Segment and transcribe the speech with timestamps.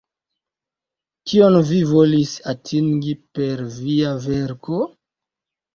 [1.31, 4.83] Kion vi volis atingi per via verko?